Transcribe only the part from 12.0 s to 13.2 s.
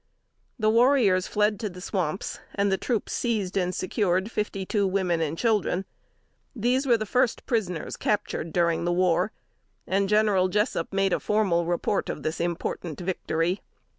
of this important